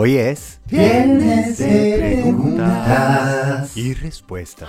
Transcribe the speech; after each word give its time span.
Hoy 0.00 0.16
es 0.16 0.60
Viernes 0.70 1.58
de 1.58 2.22
preguntas. 2.22 3.76
y 3.76 3.94
respuestas. 3.94 4.68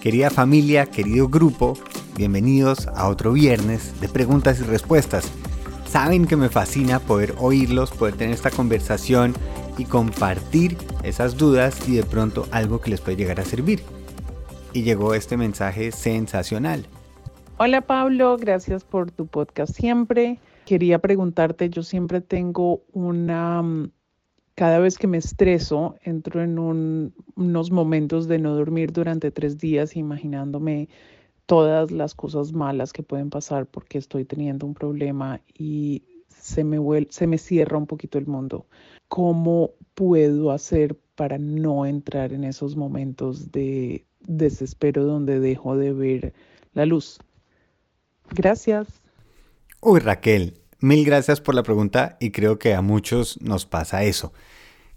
Querida 0.00 0.30
familia, 0.30 0.86
querido 0.86 1.28
grupo, 1.28 1.76
bienvenidos 2.16 2.86
a 2.94 3.08
otro 3.08 3.32
viernes 3.32 4.00
de 4.00 4.08
preguntas 4.08 4.60
y 4.60 4.62
respuestas. 4.62 5.32
Saben 5.88 6.28
que 6.28 6.36
me 6.36 6.48
fascina 6.48 7.00
poder 7.00 7.34
oírlos, 7.40 7.90
poder 7.90 8.14
tener 8.14 8.34
esta 8.34 8.52
conversación 8.52 9.34
y 9.78 9.84
compartir 9.84 10.76
esas 11.02 11.36
dudas 11.36 11.88
y 11.88 11.96
de 11.96 12.04
pronto 12.04 12.46
algo 12.52 12.80
que 12.80 12.90
les 12.90 13.00
puede 13.00 13.16
llegar 13.16 13.40
a 13.40 13.44
servir. 13.44 13.82
Y 14.72 14.84
llegó 14.84 15.14
este 15.14 15.36
mensaje 15.36 15.90
sensacional. 15.90 16.86
Hola 17.56 17.80
Pablo, 17.80 18.36
gracias 18.36 18.84
por 18.84 19.10
tu 19.10 19.26
podcast 19.26 19.74
siempre. 19.74 20.38
Quería 20.68 20.98
preguntarte, 20.98 21.70
yo 21.70 21.82
siempre 21.82 22.20
tengo 22.20 22.82
una, 22.92 23.62
mm, 23.62 23.90
cada 24.54 24.78
vez 24.80 24.98
que 24.98 25.06
me 25.06 25.16
estreso, 25.16 25.94
entro 26.02 26.42
en 26.42 26.58
un- 26.58 27.14
unos 27.36 27.70
momentos 27.70 28.28
de 28.28 28.38
no 28.38 28.54
dormir 28.54 28.92
durante 28.92 29.30
tres 29.30 29.56
días 29.56 29.96
imaginándome 29.96 30.90
todas 31.46 31.90
las 31.90 32.14
cosas 32.14 32.52
malas 32.52 32.92
que 32.92 33.02
pueden 33.02 33.30
pasar 33.30 33.64
porque 33.66 33.96
estoy 33.96 34.26
teniendo 34.26 34.66
un 34.66 34.74
problema 34.74 35.40
y 35.56 36.02
se 36.28 36.64
me, 36.64 36.78
se 37.08 37.26
me 37.26 37.38
cierra 37.38 37.78
un 37.78 37.86
poquito 37.86 38.18
el 38.18 38.26
mundo. 38.26 38.66
¿Cómo 39.08 39.70
puedo 39.94 40.50
hacer 40.50 40.98
para 41.14 41.38
no 41.38 41.86
entrar 41.86 42.34
en 42.34 42.44
esos 42.44 42.76
momentos 42.76 43.52
de 43.52 44.04
desespero 44.26 45.04
donde 45.04 45.40
dejo 45.40 45.78
de 45.78 45.94
ver 45.94 46.34
la 46.74 46.84
luz? 46.84 47.20
Gracias. 48.30 49.07
Uy 49.80 50.00
Raquel, 50.00 50.60
mil 50.80 51.04
gracias 51.04 51.40
por 51.40 51.54
la 51.54 51.62
pregunta 51.62 52.16
y 52.18 52.32
creo 52.32 52.58
que 52.58 52.74
a 52.74 52.82
muchos 52.82 53.40
nos 53.40 53.64
pasa 53.64 54.02
eso, 54.02 54.32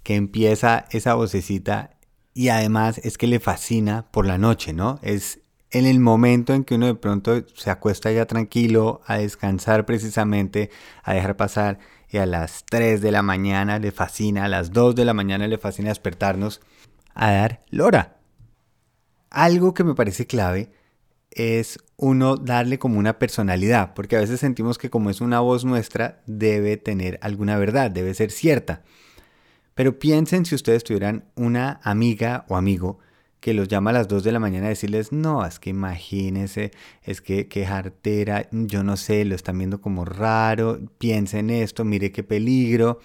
que 0.01 0.15
empieza 0.15 0.85
esa 0.89 1.13
vocecita 1.13 1.91
y 2.33 2.49
además 2.49 2.97
es 3.03 3.19
que 3.19 3.27
le 3.27 3.39
fascina 3.39 4.07
por 4.09 4.25
la 4.25 4.39
noche, 4.39 4.73
¿no? 4.73 4.99
Es 5.03 5.41
en 5.69 5.85
el 5.85 5.99
momento 5.99 6.55
en 6.55 6.63
que 6.63 6.73
uno 6.73 6.88
de 6.88 6.95
pronto 6.95 7.45
se 7.53 7.69
acuesta 7.69 8.11
ya 8.11 8.25
tranquilo 8.25 9.01
a 9.05 9.17
descansar 9.17 9.85
precisamente, 9.85 10.71
a 11.03 11.13
dejar 11.13 11.38
pasar 11.38 11.77
y 12.09 12.17
a 12.17 12.25
las 12.25 12.66
3 12.66 13.01
de 13.01 13.11
la 13.11 13.21
mañana 13.21 13.77
le 13.77 13.91
fascina, 13.91 14.45
a 14.45 14.49
las 14.49 14.71
2 14.71 14.95
de 14.95 15.05
la 15.05 15.13
mañana 15.13 15.47
le 15.47 15.59
fascina 15.59 15.89
despertarnos 15.89 16.59
a 17.13 17.31
dar 17.31 17.63
lora. 17.69 18.17
Algo 19.29 19.75
que 19.75 19.83
me 19.83 19.93
parece 19.93 20.25
clave 20.25 20.71
es 21.31 21.79
uno 21.97 22.35
darle 22.37 22.77
como 22.77 22.99
una 22.99 23.17
personalidad, 23.19 23.93
porque 23.93 24.17
a 24.17 24.19
veces 24.19 24.39
sentimos 24.39 24.77
que 24.77 24.89
como 24.89 25.09
es 25.09 25.21
una 25.21 25.39
voz 25.39 25.65
nuestra, 25.65 26.21
debe 26.25 26.77
tener 26.77 27.17
alguna 27.21 27.57
verdad, 27.57 27.89
debe 27.89 28.13
ser 28.13 28.31
cierta. 28.31 28.83
Pero 29.73 29.97
piensen 29.97 30.45
si 30.45 30.55
ustedes 30.55 30.83
tuvieran 30.83 31.25
una 31.35 31.79
amiga 31.83 32.45
o 32.49 32.55
amigo 32.55 32.99
que 33.39 33.55
los 33.55 33.67
llama 33.67 33.89
a 33.89 33.93
las 33.93 34.07
2 34.07 34.23
de 34.23 34.31
la 34.31 34.39
mañana 34.39 34.67
a 34.67 34.69
decirles, 34.69 35.11
no, 35.11 35.43
es 35.43 35.59
que 35.59 35.71
imagínense, 35.71 36.71
es 37.01 37.21
que 37.21 37.47
qué 37.47 37.66
jartera, 37.66 38.47
yo 38.51 38.83
no 38.83 38.97
sé, 38.97 39.25
lo 39.25 39.33
están 39.33 39.57
viendo 39.57 39.81
como 39.81 40.05
raro, 40.05 40.79
piensen 40.99 41.49
esto, 41.49 41.83
mire 41.83 42.11
qué 42.11 42.23
peligro. 42.23 42.99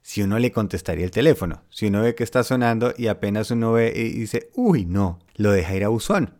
Si 0.00 0.22
uno 0.22 0.38
le 0.38 0.52
contestaría 0.52 1.04
el 1.04 1.10
teléfono, 1.10 1.64
si 1.68 1.88
uno 1.88 2.00
ve 2.00 2.14
que 2.14 2.24
está 2.24 2.42
sonando 2.44 2.94
y 2.96 3.08
apenas 3.08 3.50
uno 3.50 3.72
ve 3.72 3.92
y 3.94 4.20
dice, 4.20 4.48
uy, 4.54 4.86
no, 4.86 5.18
lo 5.36 5.52
deja 5.52 5.76
ir 5.76 5.84
a 5.84 5.88
buzón. 5.88 6.37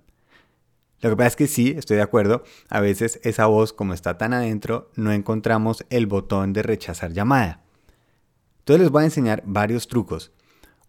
Lo 1.01 1.11
que 1.11 1.17
pasa 1.17 1.29
es 1.29 1.37
que 1.37 1.47
sí, 1.47 1.75
estoy 1.77 1.97
de 1.97 2.03
acuerdo, 2.03 2.43
a 2.69 2.81
veces 2.81 3.21
esa 3.23 3.47
voz 3.47 3.73
como 3.73 3.95
está 3.95 4.19
tan 4.19 4.33
adentro, 4.33 4.91
no 4.97 5.13
encontramos 5.13 5.85
el 5.91 6.07
botón 6.07 6.53
de 6.53 6.63
rechazar 6.63 7.13
llamada. 7.13 7.63
Entonces 8.61 8.83
les 8.83 8.91
voy 8.91 9.03
a 9.03 9.07
enseñar 9.07 9.43
varios 9.47 9.89
trucos. 9.89 10.33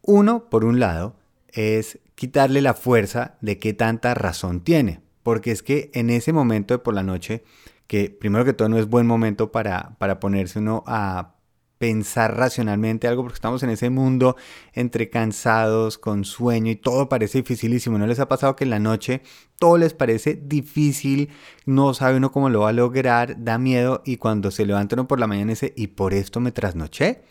Uno, 0.01 0.49
por 0.49 0.65
un 0.65 0.79
lado, 0.79 1.15
es 1.47 1.99
quitarle 2.15 2.61
la 2.61 2.73
fuerza 2.73 3.37
de 3.41 3.59
qué 3.59 3.73
tanta 3.73 4.13
razón 4.13 4.61
tiene. 4.61 5.01
Porque 5.23 5.51
es 5.51 5.61
que 5.63 5.91
en 5.93 6.09
ese 6.09 6.33
momento 6.33 6.73
de 6.73 6.79
por 6.79 6.93
la 6.93 7.03
noche, 7.03 7.43
que 7.87 8.09
primero 8.09 8.45
que 8.45 8.53
todo 8.53 8.69
no 8.69 8.77
es 8.77 8.87
buen 8.87 9.05
momento 9.05 9.51
para, 9.51 9.95
para 9.99 10.19
ponerse 10.19 10.59
uno 10.59 10.83
a 10.87 11.35
pensar 11.79 12.35
racionalmente 12.37 13.07
algo, 13.07 13.23
porque 13.23 13.37
estamos 13.37 13.63
en 13.63 13.69
ese 13.71 13.89
mundo 13.89 14.35
entre 14.73 15.09
cansados, 15.09 15.97
con 15.97 16.25
sueño 16.25 16.71
y 16.71 16.75
todo 16.75 17.09
parece 17.09 17.39
dificilísimo. 17.39 17.97
¿No 17.97 18.05
les 18.05 18.19
ha 18.19 18.27
pasado 18.27 18.55
que 18.55 18.65
en 18.65 18.69
la 18.69 18.79
noche 18.79 19.21
todo 19.57 19.77
les 19.77 19.93
parece 19.93 20.39
difícil, 20.43 21.29
no 21.65 21.93
sabe 21.93 22.17
uno 22.17 22.31
cómo 22.31 22.49
lo 22.49 22.61
va 22.61 22.69
a 22.69 22.73
lograr, 22.73 23.43
da 23.43 23.57
miedo 23.57 24.03
y 24.05 24.17
cuando 24.17 24.51
se 24.51 24.65
levanta 24.65 24.95
uno 24.95 25.07
por 25.07 25.19
la 25.19 25.27
mañana 25.27 25.51
dice, 25.51 25.73
¿y 25.75 25.87
por 25.87 26.13
esto 26.13 26.41
me 26.41 26.51
trasnoché? 26.51 27.23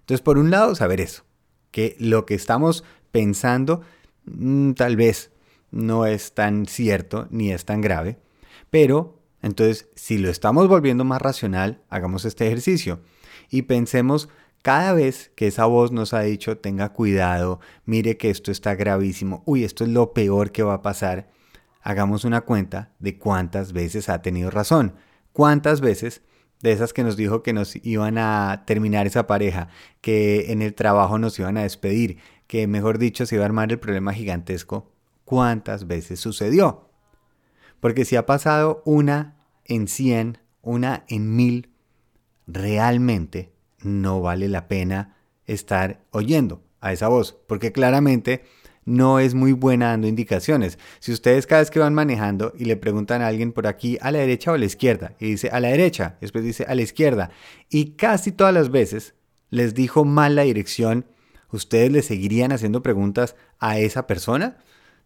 Entonces, 0.00 0.22
por 0.22 0.38
un 0.38 0.50
lado, 0.50 0.74
saber 0.74 1.00
eso, 1.00 1.24
que 1.70 1.94
lo 1.98 2.24
que 2.24 2.34
estamos 2.34 2.84
pensando 3.12 3.82
mm, 4.24 4.72
tal 4.72 4.96
vez 4.96 5.30
no 5.70 6.06
es 6.06 6.32
tan 6.32 6.66
cierto 6.66 7.28
ni 7.30 7.52
es 7.52 7.66
tan 7.66 7.82
grave, 7.82 8.18
pero 8.70 9.20
entonces 9.42 9.88
si 9.94 10.18
lo 10.18 10.30
estamos 10.30 10.68
volviendo 10.68 11.04
más 11.04 11.20
racional, 11.20 11.82
hagamos 11.88 12.24
este 12.24 12.46
ejercicio 12.46 13.00
y 13.50 13.62
pensemos 13.62 14.28
cada 14.62 14.92
vez 14.92 15.32
que 15.34 15.46
esa 15.46 15.66
voz 15.66 15.90
nos 15.90 16.12
ha 16.14 16.20
dicho 16.20 16.58
tenga 16.58 16.92
cuidado, 16.92 17.60
mire 17.84 18.16
que 18.16 18.30
esto 18.30 18.50
está 18.50 18.74
gravísimo, 18.74 19.42
uy, 19.46 19.64
esto 19.64 19.84
es 19.84 19.90
lo 19.90 20.12
peor 20.12 20.52
que 20.52 20.62
va 20.62 20.74
a 20.74 20.82
pasar, 20.82 21.30
hagamos 21.82 22.24
una 22.24 22.42
cuenta 22.42 22.90
de 22.98 23.18
cuántas 23.18 23.72
veces 23.72 24.08
ha 24.08 24.22
tenido 24.22 24.50
razón, 24.50 24.94
cuántas 25.32 25.80
veces 25.80 26.22
de 26.62 26.72
esas 26.72 26.92
que 26.92 27.02
nos 27.02 27.16
dijo 27.16 27.42
que 27.42 27.54
nos 27.54 27.74
iban 27.84 28.18
a 28.18 28.64
terminar 28.66 29.06
esa 29.06 29.26
pareja, 29.26 29.68
que 30.02 30.52
en 30.52 30.60
el 30.60 30.74
trabajo 30.74 31.18
nos 31.18 31.38
iban 31.38 31.56
a 31.56 31.62
despedir, 31.62 32.18
que 32.46 32.66
mejor 32.66 32.98
dicho 32.98 33.24
se 33.24 33.36
iba 33.36 33.44
a 33.44 33.46
armar 33.46 33.70
el 33.70 33.78
problema 33.78 34.12
gigantesco, 34.12 34.92
¿cuántas 35.24 35.86
veces 35.86 36.20
sucedió? 36.20 36.90
Porque 37.80 38.04
si 38.04 38.16
ha 38.16 38.26
pasado 38.26 38.82
una 38.84 39.36
en 39.64 39.88
cien, 39.88 40.38
una 40.60 41.04
en 41.08 41.34
mil, 41.34 41.70
realmente 42.52 43.52
no 43.82 44.20
vale 44.20 44.48
la 44.48 44.68
pena 44.68 45.16
estar 45.46 46.00
oyendo 46.10 46.62
a 46.80 46.92
esa 46.92 47.08
voz, 47.08 47.36
porque 47.46 47.72
claramente 47.72 48.44
no 48.84 49.20
es 49.20 49.34
muy 49.34 49.52
buena 49.52 49.88
dando 49.88 50.08
indicaciones. 50.08 50.78
Si 50.98 51.12
ustedes 51.12 51.46
cada 51.46 51.60
vez 51.60 51.70
que 51.70 51.78
van 51.78 51.94
manejando 51.94 52.52
y 52.58 52.64
le 52.64 52.76
preguntan 52.76 53.22
a 53.22 53.28
alguien 53.28 53.52
por 53.52 53.66
aquí 53.66 53.98
a 54.00 54.10
la 54.10 54.18
derecha 54.18 54.50
o 54.50 54.54
a 54.54 54.58
la 54.58 54.64
izquierda, 54.64 55.14
y 55.20 55.26
dice 55.26 55.48
a 55.50 55.60
la 55.60 55.68
derecha, 55.68 56.16
después 56.20 56.44
dice 56.44 56.64
a 56.64 56.74
la 56.74 56.82
izquierda, 56.82 57.30
y 57.68 57.92
casi 57.92 58.32
todas 58.32 58.54
las 58.54 58.70
veces 58.70 59.14
les 59.50 59.74
dijo 59.74 60.04
mal 60.04 60.34
la 60.34 60.42
dirección, 60.42 61.06
¿ustedes 61.50 61.92
le 61.92 62.02
seguirían 62.02 62.52
haciendo 62.52 62.82
preguntas 62.82 63.36
a 63.58 63.78
esa 63.78 64.06
persona? 64.06 64.58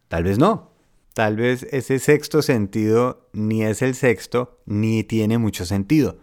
Tal 0.09 0.25
vez 0.25 0.39
no. 0.39 0.73
Tal 1.15 1.37
vez 1.37 1.63
ese 1.71 2.01
sexto 2.01 2.43
sentido 2.43 3.29
ni 3.33 3.63
es 3.63 3.83
el 3.83 3.95
sexto 3.95 4.61
ni 4.67 5.05
tiene 5.05 5.39
mucho 5.39 5.65
sentido. 5.65 6.19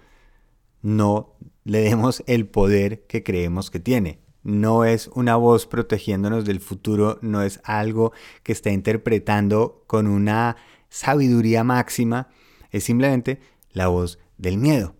No 0.81 1.35
le 1.63 1.81
demos 1.81 2.23
el 2.27 2.47
poder 2.47 3.05
que 3.07 3.23
creemos 3.23 3.69
que 3.69 3.79
tiene. 3.79 4.19
No 4.43 4.85
es 4.85 5.07
una 5.13 5.35
voz 5.35 5.67
protegiéndonos 5.67 6.45
del 6.45 6.59
futuro, 6.59 7.19
no 7.21 7.43
es 7.43 7.61
algo 7.63 8.11
que 8.43 8.51
está 8.51 8.71
interpretando 8.71 9.83
con 9.85 10.07
una 10.07 10.57
sabiduría 10.89 11.63
máxima, 11.63 12.29
es 12.71 12.83
simplemente 12.83 13.39
la 13.71 13.87
voz 13.87 14.17
del 14.37 14.57
miedo. 14.57 14.95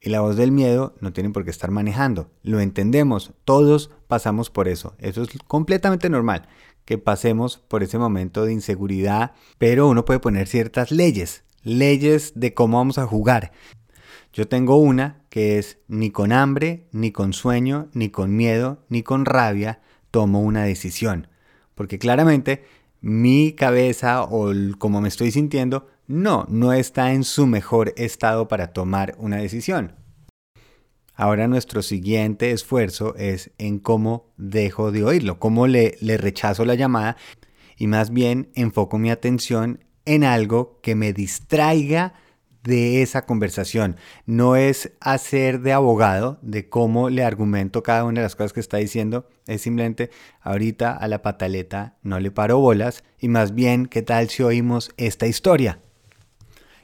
Y 0.00 0.08
la 0.08 0.22
voz 0.22 0.36
del 0.36 0.50
miedo 0.50 0.94
no 1.00 1.12
tiene 1.12 1.30
por 1.30 1.44
qué 1.44 1.50
estar 1.50 1.70
manejando. 1.70 2.30
Lo 2.42 2.60
entendemos, 2.60 3.32
todos 3.44 3.90
pasamos 4.08 4.48
por 4.50 4.66
eso. 4.66 4.94
Eso 4.98 5.22
es 5.22 5.28
completamente 5.46 6.08
normal, 6.08 6.48
que 6.84 6.98
pasemos 6.98 7.58
por 7.58 7.82
ese 7.82 7.98
momento 7.98 8.44
de 8.44 8.54
inseguridad, 8.54 9.32
pero 9.58 9.88
uno 9.88 10.04
puede 10.04 10.18
poner 10.18 10.48
ciertas 10.48 10.90
leyes, 10.90 11.44
leyes 11.62 12.32
de 12.34 12.54
cómo 12.54 12.78
vamos 12.78 12.98
a 12.98 13.06
jugar. 13.06 13.52
Yo 14.32 14.46
tengo 14.46 14.76
una 14.76 15.22
que 15.28 15.58
es 15.58 15.78
ni 15.88 16.10
con 16.10 16.32
hambre, 16.32 16.86
ni 16.92 17.10
con 17.10 17.32
sueño, 17.32 17.88
ni 17.92 18.10
con 18.10 18.36
miedo, 18.36 18.84
ni 18.88 19.02
con 19.02 19.24
rabia 19.24 19.80
tomo 20.10 20.40
una 20.40 20.64
decisión. 20.64 21.26
Porque 21.74 21.98
claramente 21.98 22.64
mi 23.00 23.52
cabeza 23.52 24.22
o 24.22 24.52
como 24.78 25.00
me 25.00 25.08
estoy 25.08 25.30
sintiendo, 25.30 25.88
no, 26.06 26.46
no 26.48 26.72
está 26.72 27.12
en 27.12 27.24
su 27.24 27.46
mejor 27.46 27.92
estado 27.96 28.46
para 28.48 28.72
tomar 28.72 29.14
una 29.18 29.36
decisión. 29.36 29.94
Ahora 31.14 31.48
nuestro 31.48 31.82
siguiente 31.82 32.50
esfuerzo 32.50 33.14
es 33.16 33.50
en 33.58 33.78
cómo 33.78 34.32
dejo 34.36 34.90
de 34.90 35.04
oírlo, 35.04 35.38
cómo 35.38 35.66
le 35.66 35.96
rechazo 36.18 36.64
la 36.64 36.74
llamada 36.74 37.16
y 37.76 37.86
más 37.86 38.10
bien 38.10 38.50
enfoco 38.54 38.98
mi 38.98 39.10
atención 39.10 39.84
en 40.04 40.24
algo 40.24 40.80
que 40.82 40.94
me 40.94 41.12
distraiga 41.12 42.14
de 42.62 43.02
esa 43.02 43.26
conversación. 43.26 43.96
No 44.26 44.56
es 44.56 44.92
hacer 45.00 45.60
de 45.60 45.72
abogado 45.72 46.38
de 46.42 46.68
cómo 46.68 47.10
le 47.10 47.24
argumento 47.24 47.82
cada 47.82 48.04
una 48.04 48.20
de 48.20 48.24
las 48.24 48.36
cosas 48.36 48.52
que 48.52 48.60
está 48.60 48.76
diciendo. 48.76 49.28
Es 49.46 49.62
simplemente 49.62 50.10
ahorita 50.40 50.92
a 50.92 51.08
la 51.08 51.22
pataleta 51.22 51.96
no 52.02 52.20
le 52.20 52.30
paro 52.30 52.58
bolas 52.58 53.04
y 53.18 53.28
más 53.28 53.54
bien 53.54 53.86
qué 53.86 54.02
tal 54.02 54.28
si 54.28 54.42
oímos 54.42 54.90
esta 54.96 55.26
historia. 55.26 55.80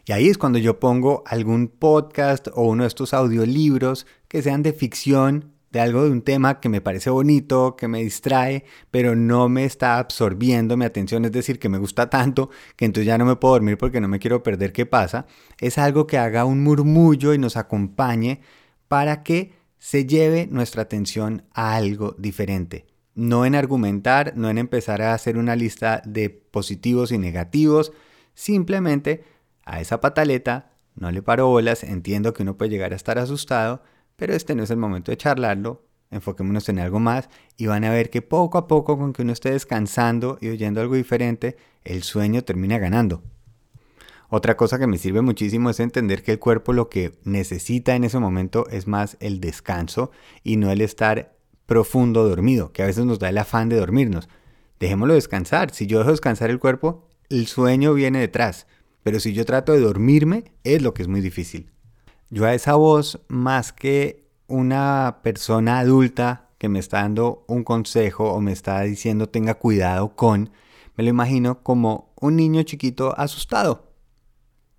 Y 0.04 0.12
ahí 0.12 0.28
es 0.28 0.38
cuando 0.38 0.60
yo 0.60 0.78
pongo 0.78 1.24
algún 1.26 1.66
podcast 1.66 2.46
o 2.54 2.62
uno 2.62 2.84
de 2.84 2.88
estos 2.88 3.12
audiolibros 3.12 4.06
que 4.28 4.40
sean 4.40 4.62
de 4.62 4.72
ficción, 4.72 5.55
de 5.70 5.80
algo 5.80 6.04
de 6.04 6.10
un 6.10 6.22
tema 6.22 6.60
que 6.60 6.68
me 6.68 6.80
parece 6.80 7.10
bonito, 7.10 7.76
que 7.76 7.88
me 7.88 8.02
distrae, 8.02 8.64
pero 8.90 9.14
no 9.16 9.48
me 9.48 9.64
está 9.64 9.98
absorbiendo 9.98 10.76
mi 10.76 10.84
atención, 10.84 11.24
es 11.24 11.32
decir, 11.32 11.58
que 11.58 11.68
me 11.68 11.78
gusta 11.78 12.08
tanto 12.08 12.50
que 12.76 12.84
entonces 12.84 13.06
ya 13.06 13.18
no 13.18 13.24
me 13.24 13.36
puedo 13.36 13.54
dormir 13.54 13.76
porque 13.76 14.00
no 14.00 14.08
me 14.08 14.18
quiero 14.18 14.42
perder 14.42 14.72
qué 14.72 14.86
pasa. 14.86 15.26
Es 15.58 15.78
algo 15.78 16.06
que 16.06 16.18
haga 16.18 16.44
un 16.44 16.62
murmullo 16.62 17.34
y 17.34 17.38
nos 17.38 17.56
acompañe 17.56 18.40
para 18.88 19.22
que 19.22 19.52
se 19.78 20.06
lleve 20.06 20.48
nuestra 20.50 20.82
atención 20.82 21.44
a 21.52 21.74
algo 21.74 22.14
diferente. 22.18 22.86
No 23.14 23.46
en 23.46 23.54
argumentar, 23.54 24.34
no 24.36 24.50
en 24.50 24.58
empezar 24.58 25.02
a 25.02 25.14
hacer 25.14 25.38
una 25.38 25.56
lista 25.56 26.02
de 26.04 26.30
positivos 26.30 27.12
y 27.12 27.18
negativos, 27.18 27.92
simplemente 28.34 29.24
a 29.64 29.80
esa 29.80 30.00
pataleta 30.00 30.72
no 30.96 31.10
le 31.10 31.22
paro 31.22 31.48
bolas, 31.48 31.84
entiendo 31.84 32.32
que 32.32 32.42
uno 32.42 32.56
puede 32.56 32.70
llegar 32.70 32.92
a 32.92 32.96
estar 32.96 33.18
asustado, 33.18 33.82
pero 34.16 34.34
este 34.34 34.54
no 34.54 34.62
es 34.62 34.70
el 34.70 34.78
momento 34.78 35.10
de 35.10 35.16
charlarlo, 35.16 35.84
enfoquémonos 36.10 36.68
en 36.68 36.78
algo 36.78 37.00
más 37.00 37.28
y 37.56 37.66
van 37.66 37.84
a 37.84 37.90
ver 37.90 38.10
que 38.10 38.22
poco 38.22 38.58
a 38.58 38.66
poco 38.66 38.98
con 38.98 39.12
que 39.12 39.22
uno 39.22 39.32
esté 39.32 39.50
descansando 39.50 40.38
y 40.40 40.48
oyendo 40.48 40.80
algo 40.80 40.94
diferente, 40.94 41.56
el 41.84 42.02
sueño 42.02 42.42
termina 42.42 42.78
ganando. 42.78 43.22
Otra 44.28 44.56
cosa 44.56 44.78
que 44.78 44.88
me 44.88 44.98
sirve 44.98 45.20
muchísimo 45.22 45.70
es 45.70 45.78
entender 45.78 46.22
que 46.22 46.32
el 46.32 46.38
cuerpo 46.38 46.72
lo 46.72 46.88
que 46.88 47.12
necesita 47.24 47.94
en 47.94 48.04
ese 48.04 48.18
momento 48.18 48.66
es 48.70 48.86
más 48.86 49.16
el 49.20 49.40
descanso 49.40 50.10
y 50.42 50.56
no 50.56 50.70
el 50.70 50.80
estar 50.80 51.36
profundo 51.66 52.28
dormido, 52.28 52.72
que 52.72 52.82
a 52.82 52.86
veces 52.86 53.04
nos 53.04 53.18
da 53.18 53.28
el 53.28 53.38
afán 53.38 53.68
de 53.68 53.76
dormirnos. 53.76 54.28
Dejémoslo 54.80 55.14
descansar. 55.14 55.72
Si 55.72 55.86
yo 55.86 55.98
dejo 55.98 56.10
descansar 56.10 56.50
el 56.50 56.58
cuerpo, 56.58 57.08
el 57.28 57.46
sueño 57.46 57.94
viene 57.94 58.18
detrás. 58.18 58.66
Pero 59.02 59.20
si 59.20 59.32
yo 59.32 59.44
trato 59.44 59.72
de 59.72 59.80
dormirme, 59.80 60.44
es 60.64 60.82
lo 60.82 60.92
que 60.92 61.02
es 61.02 61.08
muy 61.08 61.20
difícil. 61.20 61.70
Yo 62.28 62.44
a 62.44 62.54
esa 62.54 62.74
voz, 62.74 63.20
más 63.28 63.72
que 63.72 64.26
una 64.48 65.20
persona 65.22 65.78
adulta 65.78 66.50
que 66.58 66.68
me 66.68 66.80
está 66.80 67.02
dando 67.02 67.44
un 67.46 67.62
consejo 67.62 68.32
o 68.32 68.40
me 68.40 68.52
está 68.52 68.80
diciendo 68.82 69.28
tenga 69.28 69.54
cuidado 69.54 70.16
con, 70.16 70.50
me 70.96 71.04
lo 71.04 71.10
imagino 71.10 71.62
como 71.62 72.12
un 72.20 72.36
niño 72.36 72.62
chiquito 72.64 73.16
asustado. 73.16 73.92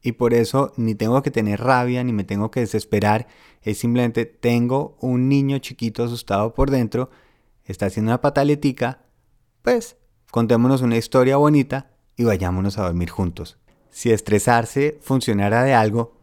Y 0.02 0.14
por 0.14 0.34
eso 0.34 0.74
ni 0.78 0.96
tengo 0.96 1.22
que 1.22 1.32
tener 1.32 1.62
rabia 1.62 2.04
ni 2.04 2.12
me 2.14 2.24
tengo 2.24 2.52
que 2.52 2.62
desesperar. 2.62 3.28
Es 3.62 3.78
simplemente 3.80 4.26
tengo 4.26 4.98
un 5.00 5.30
niño 5.30 5.60
chiquito 5.60 6.04
asustado 6.04 6.54
por 6.54 6.70
dentro, 6.70 7.10
está 7.64 7.86
haciendo 7.86 8.12
una 8.12 8.22
pataletica, 8.22 9.06
pues 9.62 9.98
contémonos 10.32 10.82
una 10.82 10.98
historia 10.98 11.38
bonita 11.38 11.92
y 12.16 12.24
vayámonos 12.24 12.78
a 12.78 12.84
dormir 12.84 13.10
juntos. 13.10 13.58
Si 13.90 14.12
estresarse 14.12 14.98
funcionara 15.02 15.64
de 15.64 15.74
algo, 15.74 16.17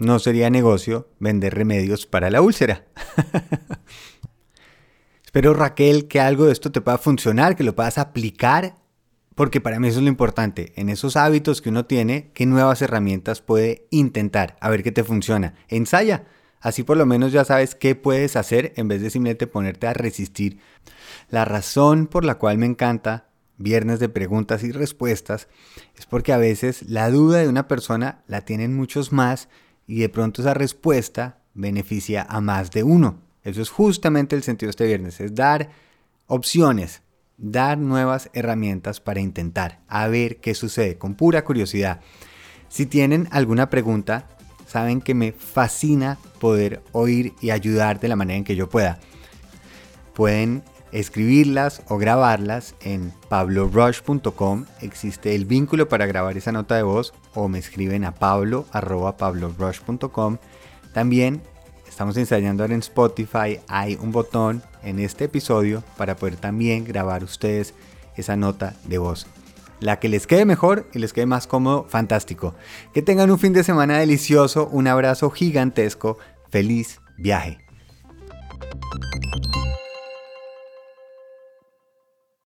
no 0.00 0.18
sería 0.18 0.50
negocio 0.50 1.08
vender 1.18 1.54
remedios 1.54 2.06
para 2.06 2.30
la 2.30 2.42
úlcera. 2.42 2.86
Espero 5.24 5.54
Raquel 5.54 6.08
que 6.08 6.20
algo 6.20 6.46
de 6.46 6.52
esto 6.52 6.72
te 6.72 6.80
pueda 6.80 6.98
funcionar, 6.98 7.54
que 7.54 7.62
lo 7.62 7.76
puedas 7.76 7.98
aplicar, 7.98 8.74
porque 9.34 9.60
para 9.60 9.78
mí 9.78 9.88
eso 9.88 9.98
es 9.98 10.02
lo 10.02 10.08
importante. 10.08 10.72
En 10.76 10.88
esos 10.88 11.16
hábitos 11.16 11.62
que 11.62 11.68
uno 11.68 11.86
tiene, 11.86 12.30
¿qué 12.34 12.46
nuevas 12.46 12.82
herramientas 12.82 13.40
puede 13.40 13.86
intentar? 13.90 14.56
A 14.60 14.70
ver 14.70 14.82
qué 14.82 14.92
te 14.92 15.04
funciona. 15.04 15.54
Ensaya. 15.68 16.24
Así 16.60 16.82
por 16.82 16.98
lo 16.98 17.06
menos 17.06 17.32
ya 17.32 17.44
sabes 17.44 17.74
qué 17.74 17.94
puedes 17.94 18.36
hacer 18.36 18.74
en 18.76 18.88
vez 18.88 19.00
de 19.00 19.08
simplemente 19.08 19.46
ponerte 19.46 19.86
a 19.86 19.94
resistir. 19.94 20.58
La 21.30 21.46
razón 21.46 22.06
por 22.06 22.24
la 22.24 22.34
cual 22.34 22.58
me 22.58 22.66
encanta 22.66 23.30
viernes 23.60 24.00
de 24.00 24.08
preguntas 24.08 24.64
y 24.64 24.72
respuestas, 24.72 25.48
es 25.96 26.06
porque 26.06 26.32
a 26.32 26.38
veces 26.38 26.82
la 26.88 27.10
duda 27.10 27.38
de 27.38 27.48
una 27.48 27.68
persona 27.68 28.22
la 28.26 28.40
tienen 28.40 28.74
muchos 28.74 29.12
más 29.12 29.48
y 29.90 29.98
de 29.98 30.08
pronto 30.08 30.40
esa 30.40 30.54
respuesta 30.54 31.40
beneficia 31.52 32.24
a 32.28 32.40
más 32.40 32.70
de 32.70 32.84
uno. 32.84 33.18
Eso 33.42 33.60
es 33.60 33.70
justamente 33.70 34.36
el 34.36 34.44
sentido 34.44 34.68
de 34.68 34.70
este 34.70 34.86
viernes, 34.86 35.20
es 35.20 35.34
dar 35.34 35.70
opciones, 36.28 37.02
dar 37.36 37.76
nuevas 37.76 38.30
herramientas 38.32 39.00
para 39.00 39.18
intentar, 39.18 39.80
a 39.88 40.06
ver 40.06 40.36
qué 40.36 40.54
sucede, 40.54 40.96
con 40.96 41.16
pura 41.16 41.42
curiosidad. 41.42 42.00
Si 42.68 42.86
tienen 42.86 43.26
alguna 43.32 43.68
pregunta, 43.68 44.28
saben 44.68 45.00
que 45.00 45.14
me 45.14 45.32
fascina 45.32 46.18
poder 46.38 46.84
oír 46.92 47.34
y 47.40 47.50
ayudar 47.50 47.98
de 47.98 48.06
la 48.06 48.14
manera 48.14 48.36
en 48.36 48.44
que 48.44 48.54
yo 48.54 48.68
pueda. 48.68 49.00
Pueden 50.14 50.62
escribirlas 50.92 51.82
o 51.88 51.98
grabarlas 51.98 52.74
en 52.80 53.12
pablorush.com. 53.28 54.66
Existe 54.80 55.34
el 55.34 55.44
vínculo 55.44 55.88
para 55.88 56.06
grabar 56.06 56.36
esa 56.36 56.52
nota 56.52 56.76
de 56.76 56.82
voz 56.82 57.12
o 57.34 57.48
me 57.48 57.58
escriben 57.58 58.04
a 58.04 58.14
pablo.pablorush.com. 58.14 60.38
También 60.92 61.42
estamos 61.88 62.16
ensayando 62.16 62.64
en 62.64 62.72
Spotify. 62.72 63.60
Hay 63.68 63.98
un 64.00 64.12
botón 64.12 64.62
en 64.82 64.98
este 64.98 65.24
episodio 65.24 65.82
para 65.96 66.16
poder 66.16 66.36
también 66.36 66.84
grabar 66.84 67.24
ustedes 67.24 67.74
esa 68.16 68.36
nota 68.36 68.74
de 68.84 68.98
voz. 68.98 69.26
La 69.80 69.98
que 69.98 70.08
les 70.08 70.26
quede 70.26 70.44
mejor 70.44 70.86
y 70.92 70.98
les 70.98 71.12
quede 71.12 71.26
más 71.26 71.46
cómodo, 71.46 71.86
fantástico. 71.88 72.54
Que 72.92 73.00
tengan 73.00 73.30
un 73.30 73.38
fin 73.38 73.54
de 73.54 73.64
semana 73.64 73.98
delicioso, 73.98 74.68
un 74.70 74.86
abrazo 74.86 75.30
gigantesco, 75.30 76.18
feliz 76.50 77.00
viaje. 77.16 77.58